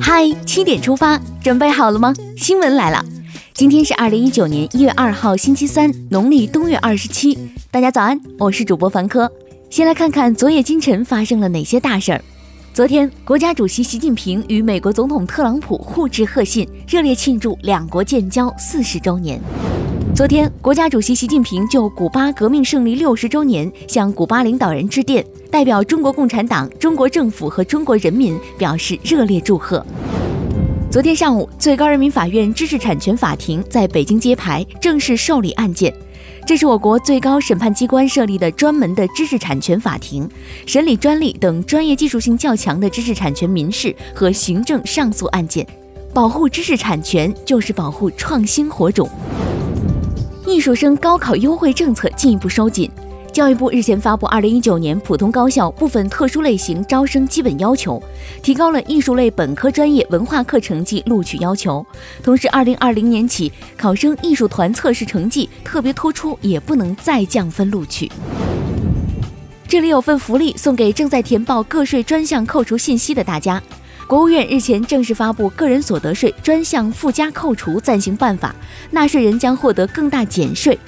[0.00, 2.14] 嗨，七点出发，准备好了吗？
[2.36, 3.04] 新闻来了，
[3.54, 7.38] 今天是二零一九年一月二号，星期三，农历冬月二十七。
[7.70, 9.30] 大家早安，我是主播凡科。
[9.70, 12.24] 先来看看昨夜今晨发生了哪些大事儿。
[12.72, 19.40] 昨天，国家主席习近平与美国总统特朗普互致贺信，热烈庆祝两国建交四十周年。
[20.18, 29.86] 昨天，国家主席习近平就古巴革命胜利六十周年向古巴领导人致电，代表中国共产党、中国政府和中国人民表示热烈祝贺。
[30.90, 35.94] 昨天上午，最高人民法院知识产权法庭在北京揭牌，正式受理案件。
[36.44, 40.28] 这是我国最高审判机关设立的专门的知识产权法庭，
[40.66, 45.64] 审理专利等专业技术性较强的知识产权民事和行政上诉案件。
[46.12, 49.08] 保护知识产权就是保护创新火种。
[50.48, 52.90] 艺术生高考优惠政策进一步收紧。
[53.30, 58.00] 教育部日前发布《二零一九年普通高校部分特殊类型招生基本要求》，
[58.42, 61.84] 提高了艺术类本科专业文化课成绩录取要求。
[62.22, 68.10] 同时，二零二零年起，考生艺术团测试成绩特别突出也不能再降分录取。
[69.68, 73.62] 这里有份福利送给正在填报个税专项扣除信息的大家。
[74.08, 78.48] 国务院日前正式发布《个人所得税专项附加扣除暂行办法》，
[78.90, 80.78] 纳税人将获得更大减税。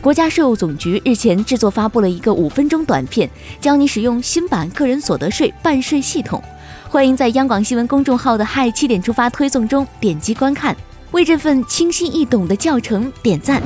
[0.00, 3.28] 国家税务总局日前制作发布了一个五分钟短片，
[3.60, 6.40] 教你使用新版个人所得税办税系统。
[6.88, 10.76] 欢迎在央广新闻公众号的“嗨七点出发”推送中点击观看，
[11.10, 13.60] 为这份清晰易懂的教程点赞。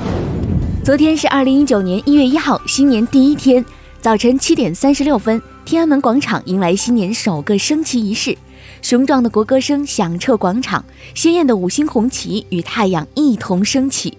[0.82, 3.62] 昨天是二零一九年一月一号，新年第一天，
[4.00, 8.34] 早晨七点三十六分，天安门广场迎来新年首个升旗仪式。
[8.80, 14.16] 雄壮的国歌声响彻广场，鲜艳的五星红旗与太阳一同升起。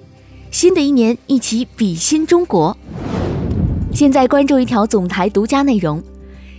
[0.51, 2.77] 新的一年，一起比心中国。
[3.91, 6.01] 现在关注一条总台独家内容：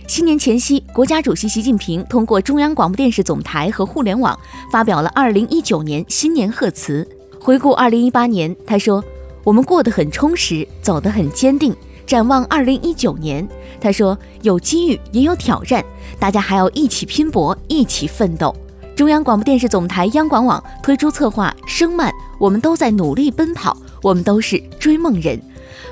[0.07, 4.37] 新年前夕，国家主席习近平通过中央广播电视总台和互联网
[4.71, 7.07] 发表了2019年新年贺词。
[7.39, 9.03] 回顾2018年，他说
[9.43, 13.47] ：“我们过得很充实，走得很坚定。”展望二零一九年，
[13.81, 15.83] 他说有机遇也有挑战，
[16.19, 18.55] 大家还要一起拼搏，一起奋斗。
[18.95, 25.37] 中央广播电视总台央广网推出策划“声慢”，我们都在努力奔跑，我们都是追梦人。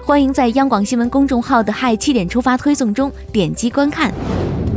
[0.05, 4.13] 欢迎在央广新闻公众号的“嗨七点出发”推送中点击观看。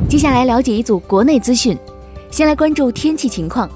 [0.09, 1.77] 接下来了解一组国内资讯，
[2.31, 3.69] 先来关注天气情况。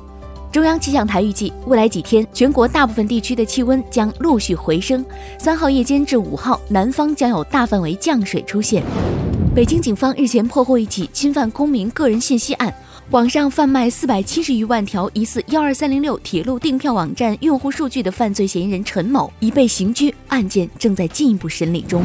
[0.52, 5.04] 中央气象台预计，未来几天全国大部分地区的气温将陆续回升。
[5.38, 8.82] 三号夜间至五号，南方将有大范围降水出现。
[9.54, 12.74] 北京警方日前破获一起侵犯公民个人信息案，
[13.10, 22.02] 网上贩卖四百七十余万条疑似幺二三零六铁路订票网站用户数据的犯罪嫌疑人陈某已被刑拘，案件正在进一步审理中。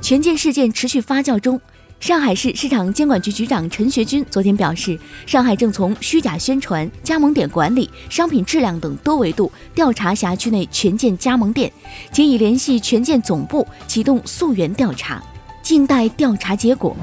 [0.00, 1.60] 权健事件持续发酵中。
[2.00, 11.70] 上海市市场监管局局长陈学军昨天表示，上海正从虚假宣传、加盟点管理、商品质量等多维度调查辖区内权健加盟店，
[12.10, 15.22] 且已联系权健总部启动溯源调查，
[15.62, 16.96] 静待调查结果。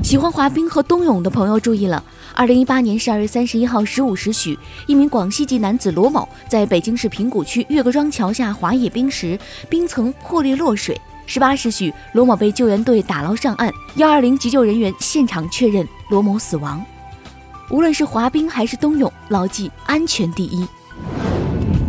[0.00, 2.02] 喜欢滑冰和冬泳的朋友注意了，
[2.36, 9.36] 二零一八年十二月三十一号十五时许，一名广西籍男子罗某在北京市平谷区岳各庄桥下滑野冰时，
[9.68, 10.96] 冰层破裂落水。
[11.26, 16.84] 十八时许，罗某被救援队打捞上岸，幺二零急救人员现场确认罗某死亡。
[17.70, 20.66] 无论是滑冰还是冬泳，牢记安全第一。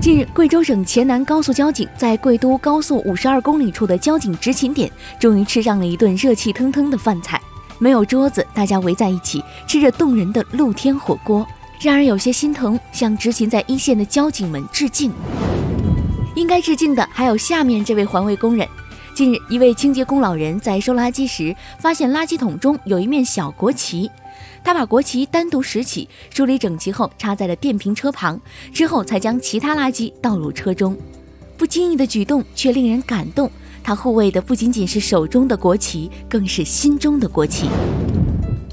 [0.01, 7.41] 近日，贵州省黔南高速交警在贵都高速五十二公里处的交警执勤点，终于吃上了一顿热气腾腾的饭菜。
[7.77, 11.45] 没有桌子，大家围在一起吃着动人的露天火锅，
[11.81, 15.11] 让人有些心疼，向执勤在一线的交警们致敬。
[16.35, 18.67] 应该致敬的还有下面这位环卫工人。
[19.15, 24.11] 近日，一位清洁工老人在收垃圾时，发现垃圾桶中有一面小国旗，
[24.61, 28.37] 他把国旗单独拾起，梳理整齐后插在了电瓶车旁，
[28.73, 30.97] 之后才将其他垃圾倒入车中。
[31.57, 33.49] 不经意的举动却令人感动，
[33.81, 37.69] 他护卫的不仅仅是手中的国旗，更是心中的国旗。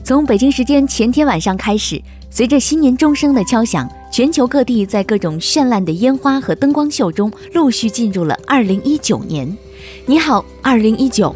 [0.02, 9.56] 从北京时间前天晚上开始，随着新年钟声的敲响，全球各地在各种绚烂的烟花和灯光秀中，陆续进入了2019年。
[10.06, 11.34] 你好，二零一九。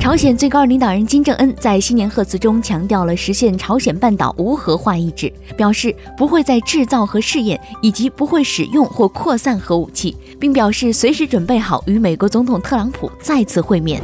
[0.00, 14.00] 朝鲜最高领导人金正恩在新年贺词中强调了实现朝鲜半岛无核化意志，表示不会再制造和试验，以及不会使用或扩散核武器，并表示随时准备好与美国总统特朗普再次会面。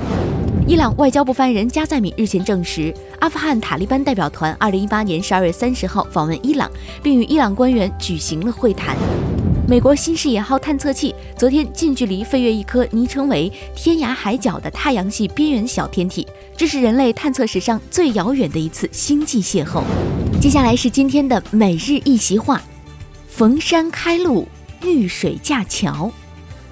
[0.67, 6.71] 伊朗外交部发言人加塞米日前证实，阿富汗塔利班代表团二零一八年十二月三十号访问伊朗，
[7.03, 8.97] 并与伊朗官员举行了会谈。
[9.67, 19.83] 美国新视野号探测器昨天近距离飞越一颗昵称为“天涯海角”的太阳系边缘小天体，这是人类探测史上最遥远的一次星际邂逅。
[20.39, 22.61] 接下来是今天的每日一席话：
[23.27, 24.47] 逢山开路，
[24.83, 26.13] 遇水架桥。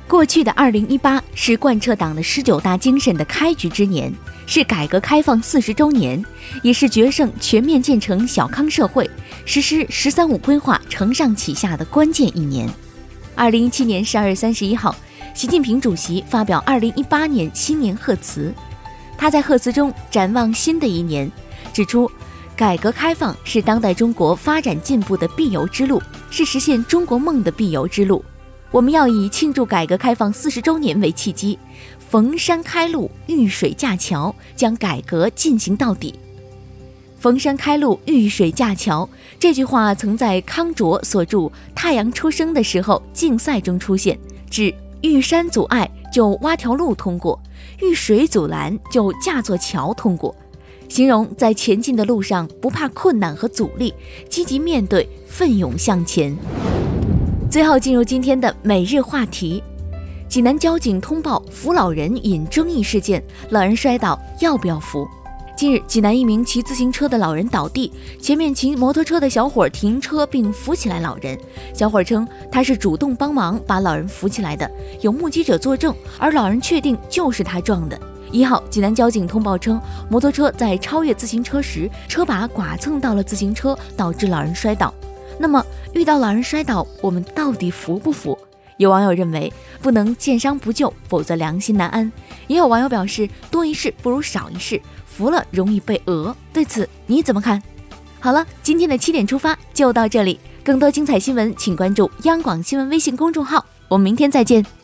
[0.07, 4.13] 过去的二零一八是贯彻党的十九大精神的开局之年，
[4.47, 6.23] 是改革开放四十周年，
[6.63, 9.09] 也是决胜全面建成小康社会、
[9.47, 12.69] 实施“十三五”规划承上启下的关键一年。
[13.35, 14.95] 二零一七年十二月三十一号，
[15.35, 18.53] 习近平主席发表二零一八年新年贺词。
[19.17, 21.31] 他在贺词中展望新的一年，
[21.73, 22.11] 指出，
[22.55, 26.01] 改革开放是当代中国发展进步的必由之路，
[26.31, 28.23] 是实现中国梦的必由之路。
[28.71, 31.59] 我们要以庆祝改革开放四十周年为契机，
[31.99, 36.15] 逢山开路，遇水架桥，将改革进行到底。
[37.23, 39.09] 逢山开路，遇水架桥。
[39.39, 41.39] 这句话曾在康卓所著
[41.73, 44.19] 《太阳出生的时候》竞赛中出现，
[44.51, 47.41] 指遇山阻碍就挖条路通过，
[47.81, 50.35] 遇水阻拦就架座桥通过，
[50.89, 53.95] 形容在前进的路上不怕困难和阻力，
[54.29, 56.37] 积极面对，奋勇向前。
[57.49, 59.63] 最后进入今天的每日话题：
[60.29, 65.07] 济南交警通报扶老人引争议事件，老人摔倒要不要扶？
[65.57, 71.39] 近日，济南一名骑自行车的老人倒地，前面骑摩托车的小伙停车并扶起来老人。
[71.73, 74.69] 小伙称他是主动帮忙把老人扶起来的，
[75.01, 77.99] 有目击者作证，而老人确定就是他撞的。
[78.33, 84.93] 一号，济南交警通报称，摩托车在超越自行车时，车把剐蹭到了自行车，导致老人摔倒。
[85.39, 88.37] 那么，遇到老人摔倒，我们到底扶不扶？
[88.77, 92.11] 有网友认为不能见伤不救，否则良心难安。
[92.47, 94.81] 也有网友表示，多一事不如少一事。
[95.07, 97.63] 服了容易被讹，对此你怎么看？
[98.19, 104.82] 好了，今天的七点出发就到这里，更多精彩新闻请关注央广新闻微信公众号，我们明天再见。